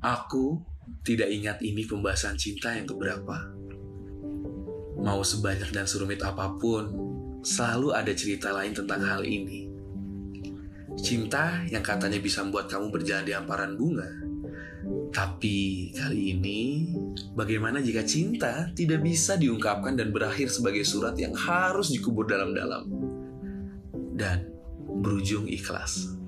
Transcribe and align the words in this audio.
Aku 0.00 0.64
tidak 1.04 1.28
ingat 1.28 1.60
ini 1.60 1.84
pembahasan 1.84 2.40
cinta 2.40 2.72
yang 2.72 2.88
keberapa. 2.88 3.36
Mau 4.96 5.20
sebanyak 5.20 5.68
dan 5.76 5.84
serumit 5.84 6.24
apa 6.24 6.56
pun, 6.56 6.88
selalu 7.44 7.92
ada 7.92 8.12
cerita 8.16 8.48
lain 8.52 8.72
tentang 8.72 9.00
hal 9.04 9.28
ini. 9.28 9.68
Cinta 10.96 11.64
yang 11.68 11.84
katanya 11.84 12.16
bisa 12.16 12.40
membuat 12.40 12.72
kamu 12.72 12.88
berjalan 12.88 13.28
di 13.28 13.32
hamparan 13.36 13.76
bunga. 13.76 14.08
Tapi 15.12 15.92
kali 15.92 16.32
ini, 16.32 16.60
bagaimana 17.36 17.84
jika 17.84 18.00
cinta 18.00 18.72
tidak 18.72 19.04
bisa 19.04 19.36
diungkapkan 19.36 20.00
dan 20.00 20.16
berakhir 20.16 20.48
sebagai 20.48 20.84
surat 20.88 21.12
yang 21.20 21.36
harus 21.36 21.92
dikubur 21.92 22.24
dalam-dalam 22.24 22.88
dan 24.16 24.48
berujung 25.00 25.44
ikhlas? 25.44 26.19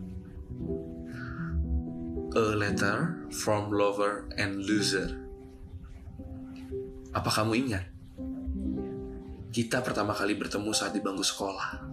A 2.32 2.56
letter 2.56 3.28
from 3.28 3.68
lover 3.68 4.24
and 4.40 4.64
loser. 4.64 5.20
Apa 7.12 7.28
kamu 7.28 7.68
ingat? 7.68 7.84
Kita 9.52 9.84
pertama 9.84 10.16
kali 10.16 10.40
bertemu 10.40 10.72
saat 10.72 10.96
di 10.96 11.04
bangku 11.04 11.20
sekolah. 11.20 11.84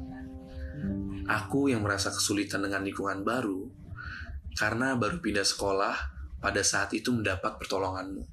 Aku 1.28 1.68
yang 1.68 1.84
merasa 1.84 2.08
kesulitan 2.08 2.64
dengan 2.64 2.88
lingkungan 2.88 3.20
baru 3.28 3.68
karena 4.56 4.96
baru 4.96 5.20
pindah 5.20 5.44
sekolah 5.44 5.96
pada 6.40 6.64
saat 6.64 6.96
itu 6.96 7.12
mendapat 7.12 7.60
pertolonganmu. 7.60 8.24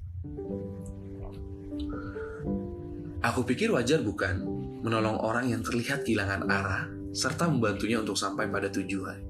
Aku 3.19 3.43
pikir 3.43 3.67
wajar 3.75 3.99
bukan 3.99 4.47
menolong 4.79 5.19
orang 5.19 5.51
yang 5.51 5.59
terlihat 5.59 6.07
kehilangan 6.07 6.47
arah 6.47 6.87
serta 7.11 7.51
membantunya 7.51 7.99
untuk 7.99 8.15
sampai 8.15 8.47
pada 8.47 8.71
tujuan. 8.71 9.26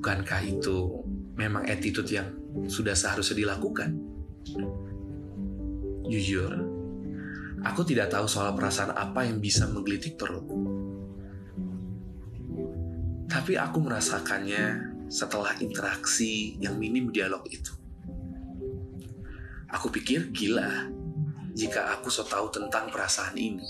Bukankah 0.00 0.40
itu 0.48 1.04
memang 1.36 1.68
attitude 1.68 2.08
yang 2.08 2.32
sudah 2.72 2.96
seharusnya 2.96 3.44
dilakukan? 3.44 3.92
Jujur, 6.08 6.56
aku 7.60 7.84
tidak 7.84 8.08
tahu 8.08 8.24
soal 8.24 8.56
perasaan 8.56 8.96
apa 8.96 9.28
yang 9.28 9.44
bisa 9.44 9.68
menggelitik 9.68 10.16
perut. 10.16 10.48
Tapi 13.28 13.60
aku 13.60 13.76
merasakannya 13.84 14.64
setelah 15.12 15.52
interaksi 15.60 16.56
yang 16.56 16.80
minim 16.80 17.12
dialog 17.12 17.44
itu. 17.52 17.76
Aku 19.68 19.92
pikir 19.92 20.32
gila 20.32 20.88
jika 21.52 21.92
aku 21.92 22.08
so 22.08 22.24
tahu 22.24 22.48
tentang 22.48 22.88
perasaan 22.88 23.36
ini. 23.36 23.68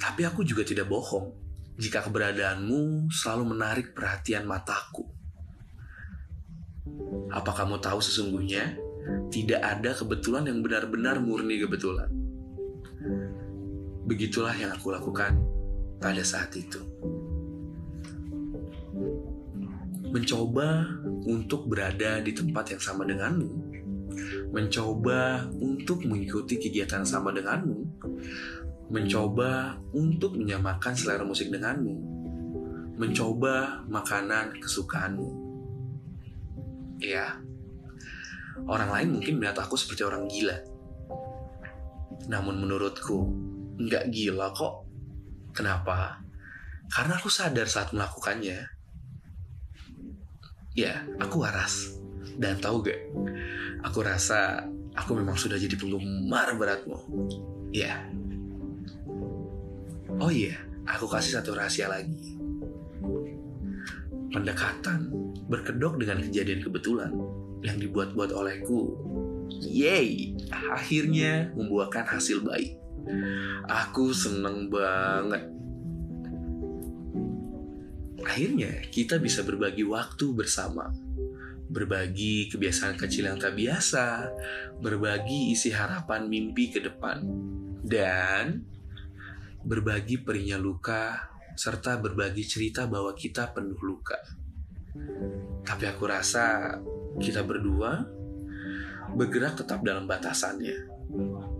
Tapi 0.00 0.24
aku 0.24 0.40
juga 0.40 0.64
tidak 0.64 0.88
bohong 0.88 1.47
jika 1.78 2.02
keberadaanmu 2.02 3.06
selalu 3.14 3.54
menarik 3.54 3.86
perhatian 3.94 4.42
mataku. 4.50 5.06
Apa 7.30 7.54
kamu 7.54 7.78
tahu 7.78 8.02
sesungguhnya 8.02 8.74
tidak 9.30 9.62
ada 9.62 9.94
kebetulan 9.94 10.50
yang 10.50 10.58
benar-benar 10.58 11.22
murni 11.22 11.62
kebetulan? 11.62 12.10
Begitulah 14.10 14.58
yang 14.58 14.74
aku 14.74 14.90
lakukan 14.90 15.38
pada 16.02 16.22
saat 16.26 16.50
itu. 16.58 16.82
Mencoba 20.08 20.88
untuk 21.30 21.70
berada 21.70 22.18
di 22.18 22.32
tempat 22.34 22.74
yang 22.74 22.82
sama 22.82 23.04
denganmu, 23.04 23.50
mencoba 24.50 25.46
untuk 25.60 26.02
mengikuti 26.08 26.56
kegiatan 26.56 27.04
sama 27.04 27.30
denganmu, 27.30 28.02
mencoba 28.88 29.76
untuk 29.92 30.40
menyamakan 30.40 30.96
selera 30.96 31.24
musik 31.24 31.52
denganmu, 31.52 31.94
mencoba 32.96 33.84
makanan 33.84 34.56
kesukaanmu. 34.58 35.28
Ya, 36.98 37.38
orang 38.64 38.90
lain 38.90 39.08
mungkin 39.20 39.38
melihat 39.38 39.60
aku 39.60 39.76
seperti 39.76 40.02
orang 40.02 40.26
gila. 40.26 40.56
Namun 42.32 42.64
menurutku, 42.64 43.28
nggak 43.78 44.10
gila 44.10 44.50
kok. 44.56 44.88
Kenapa? 45.52 46.24
Karena 46.88 47.20
aku 47.20 47.28
sadar 47.28 47.68
saat 47.68 47.92
melakukannya. 47.92 48.58
Ya, 50.72 51.04
aku 51.20 51.44
waras. 51.44 51.98
Dan 52.38 52.62
tahu 52.62 52.86
gak? 52.86 53.00
Aku 53.82 53.98
rasa 54.06 54.62
aku 54.94 55.18
memang 55.18 55.34
sudah 55.34 55.58
jadi 55.58 55.74
penggemar 55.74 56.54
beratmu. 56.54 56.98
Ya, 57.74 58.06
Oh 60.18 60.34
iya, 60.34 60.58
aku 60.82 61.06
kasih 61.06 61.38
satu 61.38 61.54
rahasia 61.54 61.86
lagi. 61.86 62.34
Pendekatan 64.34 65.14
berkedok 65.46 65.94
dengan 66.02 66.18
kejadian 66.26 66.58
kebetulan 66.58 67.14
yang 67.62 67.78
dibuat-buat 67.78 68.34
olehku. 68.34 68.98
Yeay, 69.62 70.34
akhirnya 70.50 71.54
membuahkan 71.54 72.04
hasil 72.18 72.42
baik. 72.42 72.76
Aku 73.70 74.10
seneng 74.10 74.66
banget. 74.66 75.48
Akhirnya 78.26 78.84
kita 78.90 79.22
bisa 79.22 79.46
berbagi 79.46 79.86
waktu 79.86 80.34
bersama. 80.34 80.92
Berbagi 81.70 82.50
kebiasaan 82.50 82.98
kecil 82.98 83.30
yang 83.30 83.38
tak 83.38 83.54
biasa, 83.54 84.28
berbagi 84.82 85.54
isi 85.54 85.70
harapan 85.70 86.26
mimpi 86.26 86.74
ke 86.74 86.82
depan. 86.82 87.22
Dan 87.86 88.66
berbagi 89.68 90.24
perihnya 90.24 90.56
luka, 90.56 91.28
serta 91.52 92.00
berbagi 92.00 92.48
cerita 92.48 92.88
bahwa 92.88 93.12
kita 93.12 93.52
penuh 93.52 93.76
luka. 93.84 94.16
Tapi 95.60 95.84
aku 95.84 96.08
rasa 96.08 96.72
kita 97.20 97.44
berdua 97.44 98.00
bergerak 99.12 99.60
tetap 99.60 99.84
dalam 99.84 100.08
batasannya, 100.08 100.88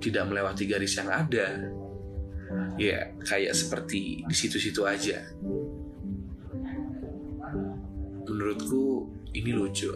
tidak 0.00 0.24
melewati 0.24 0.64
garis 0.64 0.96
yang 0.96 1.12
ada. 1.12 1.68
Ya, 2.80 3.12
kayak 3.28 3.52
seperti 3.52 4.24
di 4.24 4.34
situ-situ 4.34 4.88
aja. 4.88 5.20
Menurutku 8.24 9.12
ini 9.36 9.52
lucu. 9.52 9.92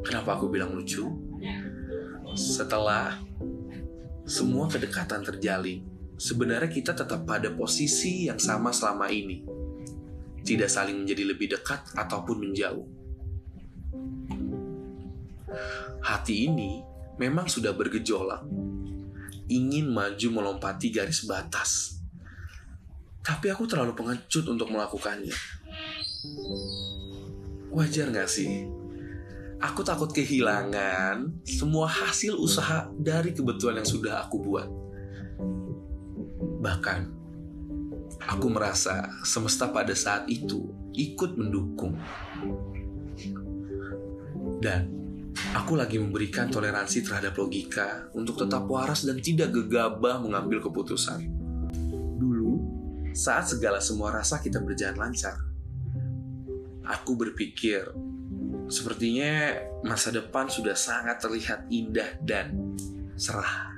Kenapa 0.00 0.40
aku 0.40 0.48
bilang 0.48 0.72
lucu? 0.72 1.04
Setelah 2.32 3.20
semua 4.24 4.64
kedekatan 4.68 5.24
terjalin, 5.24 5.95
sebenarnya 6.16 6.72
kita 6.72 6.96
tetap 6.96 7.28
pada 7.28 7.52
posisi 7.52 8.28
yang 8.28 8.40
sama 8.40 8.72
selama 8.72 9.12
ini. 9.12 9.44
Tidak 10.46 10.68
saling 10.68 11.04
menjadi 11.04 11.24
lebih 11.28 11.52
dekat 11.52 11.92
ataupun 11.96 12.48
menjauh. 12.48 12.86
Hati 16.00 16.48
ini 16.48 16.80
memang 17.18 17.50
sudah 17.50 17.74
bergejolak, 17.74 18.46
ingin 19.50 19.90
maju 19.90 20.28
melompati 20.30 20.92
garis 20.94 21.26
batas. 21.26 21.98
Tapi 23.26 23.50
aku 23.50 23.66
terlalu 23.66 23.98
pengecut 23.98 24.46
untuk 24.46 24.70
melakukannya. 24.70 25.34
Wajar 27.74 28.14
gak 28.14 28.30
sih? 28.30 28.70
Aku 29.58 29.82
takut 29.82 30.14
kehilangan 30.14 31.42
semua 31.42 31.90
hasil 31.90 32.38
usaha 32.38 32.86
dari 32.94 33.34
kebetulan 33.34 33.82
yang 33.82 33.88
sudah 33.88 34.22
aku 34.22 34.38
buat 34.46 34.85
Bahkan, 36.66 37.00
aku 38.26 38.46
merasa 38.50 39.06
semesta 39.22 39.70
pada 39.70 39.94
saat 39.94 40.26
itu 40.26 40.66
ikut 40.98 41.38
mendukung. 41.38 41.94
Dan 44.58 44.90
aku 45.54 45.78
lagi 45.78 46.02
memberikan 46.02 46.50
toleransi 46.50 47.06
terhadap 47.06 47.38
logika 47.38 48.10
untuk 48.18 48.42
tetap 48.42 48.66
waras 48.66 49.06
dan 49.06 49.22
tidak 49.22 49.54
gegabah 49.54 50.18
mengambil 50.18 50.58
keputusan. 50.58 51.22
Dulu, 52.18 52.58
saat 53.14 53.46
segala 53.46 53.78
semua 53.78 54.10
rasa 54.10 54.42
kita 54.42 54.58
berjalan 54.58 54.98
lancar, 54.98 55.38
aku 56.82 57.14
berpikir 57.14 57.94
sepertinya 58.66 59.54
masa 59.86 60.10
depan 60.10 60.50
sudah 60.50 60.74
sangat 60.74 61.22
terlihat 61.22 61.70
indah 61.70 62.18
dan 62.26 62.74
cerah. 63.14 63.75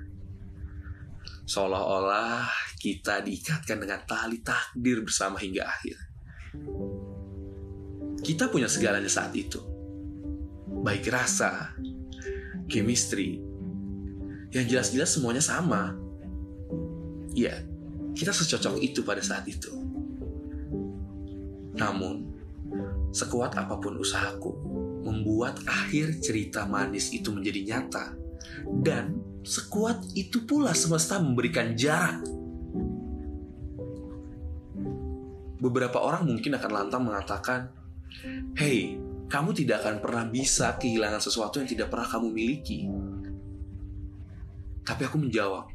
Seolah-olah 1.49 2.45
kita 2.77 3.25
diikatkan 3.25 3.81
dengan 3.81 4.05
tali 4.05 4.45
takdir 4.45 5.01
bersama 5.01 5.41
hingga 5.41 5.65
akhir. 5.65 5.97
Kita 8.21 8.53
punya 8.53 8.69
segalanya 8.69 9.09
saat 9.09 9.33
itu. 9.33 9.57
Baik 10.85 11.09
rasa, 11.09 11.73
chemistry, 12.69 13.41
yang 14.53 14.69
jelas-jelas 14.69 15.09
semuanya 15.09 15.41
sama. 15.41 15.97
Ya, 17.33 17.65
kita 18.13 18.37
secocok 18.37 18.85
itu 18.85 19.01
pada 19.01 19.25
saat 19.25 19.49
itu. 19.49 19.73
Namun, 21.81 22.29
sekuat 23.09 23.57
apa 23.57 23.81
pun 23.81 23.97
usahaku, 23.97 24.53
membuat 25.01 25.65
akhir 25.65 26.21
cerita 26.21 26.69
manis 26.69 27.09
itu 27.17 27.33
menjadi 27.33 27.65
nyata 27.65 28.13
dan 28.85 29.28
sekuat 29.45 30.15
itu 30.19 30.45
pula 30.45 30.75
semesta 30.75 31.19
memberikan 31.19 31.75
jarak. 31.75 32.23
Beberapa 35.59 35.99
orang 35.99 36.27
mungkin 36.27 36.55
akan 36.55 36.71
lantang 36.71 37.03
mengatakan, 37.03 37.71
"Hey, 38.55 38.99
kamu 39.29 39.53
tidak 39.53 39.85
akan 39.85 40.01
pernah 40.01 40.25
bisa 40.25 40.81
kehilangan 40.81 41.21
sesuatu 41.21 41.61
yang 41.61 41.69
tidak 41.69 41.93
pernah 41.93 42.09
kamu 42.09 42.29
miliki. 42.33 42.89
Tapi 44.89 45.03
aku 45.05 45.21
menjawab, 45.21 45.69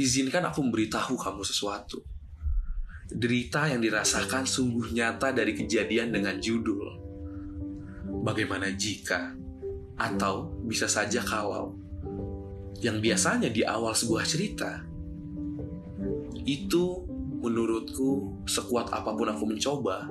izinkan 0.00 0.48
aku 0.48 0.64
memberitahu 0.64 1.12
kamu 1.20 1.44
sesuatu. 1.44 2.00
Derita 3.04 3.68
yang 3.68 3.84
dirasakan 3.84 4.48
sungguh 4.48 4.96
nyata 4.96 5.28
dari 5.36 5.52
kejadian 5.52 6.08
dengan 6.08 6.40
judul 6.40 7.04
Bagaimana 8.24 8.72
jika 8.72 9.36
atau 10.00 10.56
bisa 10.64 10.88
saja 10.88 11.20
kalau 11.20 11.76
yang 12.84 13.00
biasanya 13.00 13.48
di 13.48 13.64
awal 13.64 13.96
sebuah 13.96 14.28
cerita 14.28 14.84
itu 16.44 17.00
menurutku 17.40 18.44
sekuat 18.44 18.92
apa 18.92 19.16
pun 19.16 19.24
aku 19.32 19.44
mencoba 19.48 20.04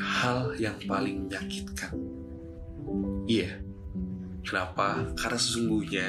hal 0.00 0.56
yang 0.56 0.72
paling 0.88 1.28
menyakitkan. 1.28 1.92
Iya. 3.28 3.60
Kenapa? 4.40 5.12
Karena 5.12 5.36
sesungguhnya 5.36 6.08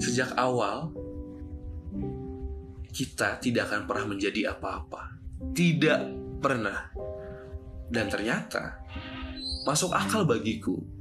sejak 0.00 0.32
awal 0.40 0.88
kita 2.88 3.36
tidak 3.44 3.68
akan 3.68 3.84
pernah 3.84 4.16
menjadi 4.16 4.56
apa-apa. 4.56 5.20
Tidak 5.52 6.00
pernah. 6.40 6.88
Dan 7.92 8.08
ternyata 8.08 8.80
masuk 9.68 9.92
akal 9.92 10.24
bagiku 10.24 10.93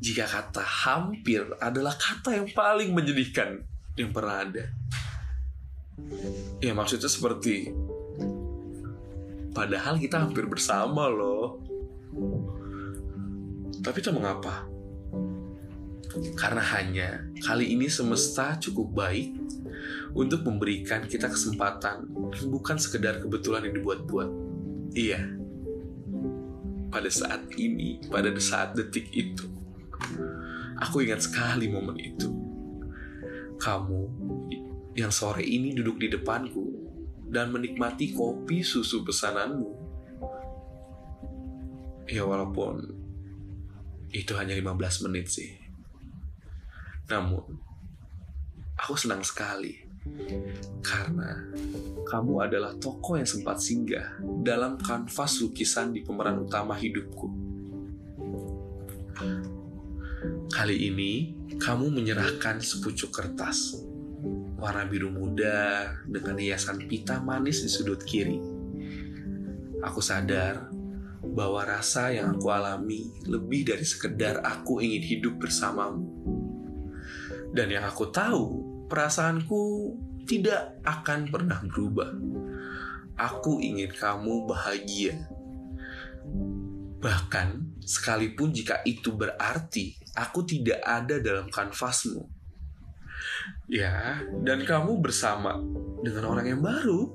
jika 0.00 0.24
kata 0.24 0.64
hampir 0.64 1.44
adalah 1.60 1.92
kata 1.94 2.40
yang 2.40 2.48
paling 2.56 2.96
menyedihkan 2.96 3.60
yang 4.00 4.10
pernah 4.10 4.42
ada. 4.48 4.64
Ya 6.64 6.72
maksudnya 6.72 7.12
seperti 7.12 7.68
Padahal 9.50 9.98
kita 9.98 10.22
hampir 10.22 10.46
bersama 10.46 11.10
loh. 11.10 11.58
Tapi 13.82 13.98
itu 13.98 14.10
mengapa? 14.14 14.66
Karena 16.38 16.62
hanya 16.78 17.26
kali 17.42 17.74
ini 17.74 17.90
semesta 17.90 18.58
cukup 18.58 18.94
baik 18.94 19.34
untuk 20.14 20.46
memberikan 20.46 21.06
kita 21.06 21.30
kesempatan 21.30 22.06
bukan 22.50 22.76
sekedar 22.78 23.18
kebetulan 23.22 23.66
yang 23.66 23.74
dibuat-buat. 23.82 24.30
Iya. 24.94 25.22
Pada 26.90 27.10
saat 27.10 27.46
ini, 27.54 28.02
pada 28.10 28.30
saat 28.42 28.74
detik 28.74 29.10
itu, 29.14 29.46
aku 30.80 31.04
ingat 31.04 31.24
sekali 31.24 31.68
momen 31.68 31.96
itu. 32.00 32.28
Kamu 33.60 34.00
yang 34.96 35.12
sore 35.12 35.44
ini 35.44 35.76
duduk 35.76 36.00
di 36.00 36.08
depanku 36.08 36.64
dan 37.30 37.54
menikmati 37.54 38.10
kopi 38.16 38.64
susu 38.64 39.06
pesananmu. 39.06 39.70
Ya 42.10 42.26
walaupun 42.26 42.90
itu 44.10 44.34
hanya 44.34 44.58
15 44.58 45.06
menit 45.06 45.30
sih. 45.30 45.54
Namun, 47.06 47.42
aku 48.74 48.94
senang 48.98 49.22
sekali 49.22 49.86
karena 50.80 51.52
kamu 52.08 52.48
adalah 52.48 52.72
tokoh 52.80 53.20
yang 53.20 53.28
sempat 53.28 53.60
singgah 53.60 54.16
dalam 54.42 54.80
kanvas 54.80 55.44
lukisan 55.44 55.92
di 55.94 56.02
pemeran 56.02 56.42
utama 56.42 56.74
hidupku. 56.74 57.28
Kali 60.50 60.90
ini, 60.90 61.30
kamu 61.62 61.94
menyerahkan 61.94 62.58
sepucuk 62.58 63.14
kertas 63.14 63.78
warna 64.58 64.82
biru 64.84 65.08
muda 65.08 65.94
dengan 66.04 66.36
hiasan 66.36 66.90
pita 66.90 67.22
manis 67.22 67.62
di 67.62 67.70
sudut 67.70 68.02
kiri. 68.02 68.42
Aku 69.80 70.02
sadar 70.02 70.66
bahwa 71.22 71.62
rasa 71.62 72.10
yang 72.10 72.34
aku 72.34 72.50
alami 72.50 73.14
lebih 73.30 73.72
dari 73.72 73.86
sekedar 73.86 74.42
aku 74.42 74.82
ingin 74.82 75.00
hidup 75.06 75.38
bersamamu. 75.38 76.10
Dan 77.54 77.70
yang 77.70 77.86
aku 77.86 78.10
tahu, 78.10 78.44
perasaanku 78.90 79.62
tidak 80.26 80.82
akan 80.82 81.30
pernah 81.30 81.62
berubah. 81.62 82.10
Aku 83.14 83.62
ingin 83.62 83.94
kamu 83.94 84.50
bahagia. 84.50 85.14
Bahkan, 86.98 87.69
sekalipun 87.90 88.54
jika 88.54 88.86
itu 88.86 89.10
berarti 89.10 89.98
aku 90.14 90.46
tidak 90.46 90.78
ada 90.86 91.18
dalam 91.18 91.50
kanvasmu, 91.50 92.22
Ya, 93.70 94.18
dan 94.42 94.66
kamu 94.66 94.98
bersama 94.98 95.62
dengan 96.02 96.26
orang 96.26 96.46
yang 96.50 96.62
baru. 96.62 97.06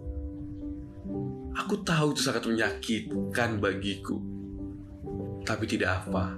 Aku 1.56 1.84
tahu 1.84 2.16
itu 2.16 2.22
sangat 2.24 2.48
menyakitkan 2.48 3.60
bagiku. 3.60 4.20
Tapi 5.44 5.64
tidak 5.68 6.04
apa. 6.04 6.36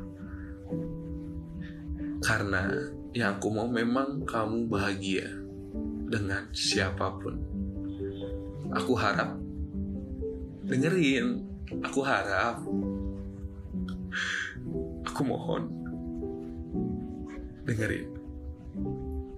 Karena 2.22 2.66
yang 3.13 3.38
aku 3.38 3.48
mau 3.54 3.69
memang 3.69 4.25
kamu 4.25 4.66
bahagia 4.66 5.25
dengan 6.10 6.50
siapa 6.54 7.13
pun. 7.18 7.38
Aku 8.74 8.98
harap 8.98 9.38
dengerin. 10.66 11.45
Aku 11.86 12.01
harap. 12.01 12.66
Aku 15.08 15.22
mohon 15.25 15.72
dengerin 17.68 18.18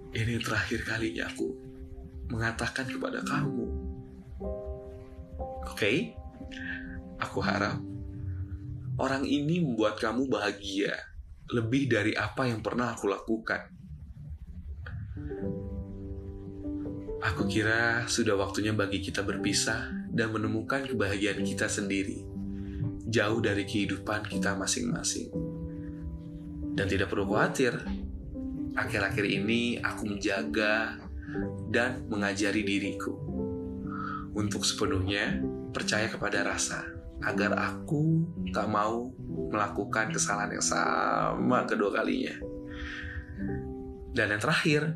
ini 0.10 0.42
terakhir 0.42 0.82
kalinya 0.84 1.30
aku 1.30 1.48
mengatakan 2.30 2.86
kepada 2.90 3.22
kamu. 3.26 3.66
Oke? 5.70 5.74
Okay? 5.74 5.98
Aku 7.20 7.44
harap 7.44 7.78
orang 9.00 9.24
ini 9.24 9.64
membuat 9.64 10.00
kamu 10.00 10.28
bahagia 10.30 10.94
lebih 11.50 11.90
dari 11.90 12.14
apa 12.14 12.46
yang 12.46 12.62
pernah 12.62 12.94
aku 12.94 13.10
lakukan. 13.10 13.70
Aku 17.20 17.44
kira 17.52 18.08
sudah 18.08 18.40
waktunya 18.40 18.72
bagi 18.72 19.04
kita 19.04 19.22
berpisah 19.28 19.92
dan 20.08 20.32
menemukan 20.32 20.88
kebahagiaan 20.88 21.44
kita 21.44 21.68
sendiri, 21.68 22.24
jauh 23.10 23.42
dari 23.42 23.66
kehidupan 23.66 24.30
kita 24.30 24.54
masing-masing. 24.56 25.34
Dan 26.78 26.86
tidak 26.88 27.12
perlu 27.12 27.28
khawatir, 27.28 27.76
Akhir-akhir 28.80 29.26
ini 29.28 29.76
aku 29.84 30.08
menjaga 30.08 30.96
dan 31.68 32.08
mengajari 32.08 32.64
diriku 32.64 33.12
untuk 34.32 34.64
sepenuhnya 34.64 35.44
percaya 35.76 36.08
kepada 36.08 36.48
rasa 36.48 36.88
agar 37.28 37.60
aku 37.60 38.24
tak 38.56 38.72
mau 38.72 39.12
melakukan 39.52 40.16
kesalahan 40.16 40.56
yang 40.56 40.64
sama 40.64 41.68
kedua 41.68 41.92
kalinya. 41.92 42.40
Dan 44.16 44.32
yang 44.32 44.42
terakhir, 44.42 44.96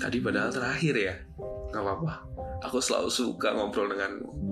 tadi 0.00 0.16
padahal 0.24 0.48
terakhir 0.48 0.94
ya, 0.96 1.14
nggak 1.76 1.82
apa-apa. 1.82 2.14
Aku 2.72 2.80
selalu 2.80 3.12
suka 3.12 3.52
ngobrol 3.52 3.92
denganmu. 3.92 4.45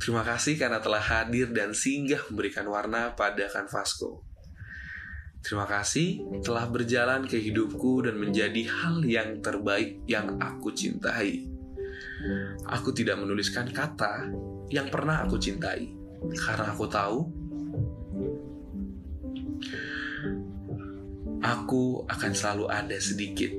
Terima 0.00 0.24
kasih 0.24 0.56
karena 0.56 0.80
telah 0.80 1.04
hadir 1.04 1.52
dan 1.52 1.76
singgah 1.76 2.24
memberikan 2.32 2.64
warna 2.72 3.12
pada 3.12 3.44
kanvasku. 3.52 4.24
Terima 5.44 5.68
kasih 5.68 6.20
telah 6.40 6.68
berjalan 6.68 7.28
ke 7.28 7.36
hidupku 7.36 8.08
dan 8.08 8.16
menjadi 8.16 8.64
hal 8.64 9.04
yang 9.04 9.44
terbaik 9.44 10.00
yang 10.08 10.40
aku 10.40 10.72
cintai. 10.72 11.48
Aku 12.68 12.92
tidak 12.96 13.20
menuliskan 13.20 13.68
kata 13.68 14.28
yang 14.72 14.88
pernah 14.92 15.24
aku 15.24 15.40
cintai, 15.40 15.88
karena 16.36 16.72
aku 16.72 16.84
tahu 16.88 17.18
aku 21.40 22.04
akan 22.04 22.32
selalu 22.36 22.64
ada 22.68 22.96
sedikit, 23.00 23.52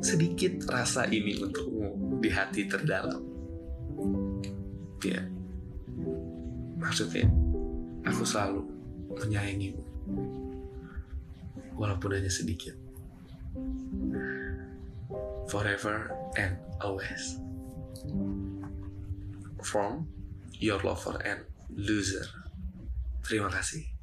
sedikit 0.00 0.64
rasa 0.72 1.04
ini 1.08 1.40
untukmu 1.40 2.20
di 2.24 2.28
hati 2.32 2.64
terdalam. 2.64 3.20
Ya, 5.04 5.20
maksudnya 6.80 7.28
aku 8.08 8.24
selalu 8.24 8.64
menyayangimu 9.20 9.84
walaupun 11.80 12.16
hanya 12.16 12.28
sedikit. 12.28 12.76
Forever 15.48 16.12
and 16.38 16.54
always. 16.78 17.40
From 19.64 20.06
your 20.56 20.78
lover 20.84 21.18
and 21.24 21.42
loser. 21.72 22.24
Terima 23.24 23.50
kasih. 23.50 23.99